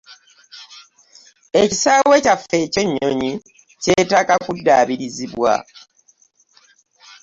Ekisaawe 1.61 2.15
kyaffe 2.25 2.55
eky'ennyonyi 2.65 3.31
kyetaaga 3.81 4.35
kuddaabirizibwa. 4.45 5.53